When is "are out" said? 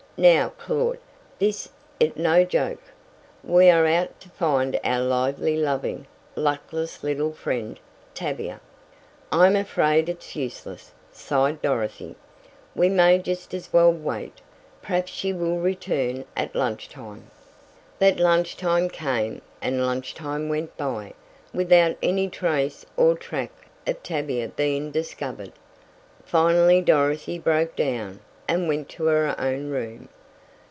3.71-4.19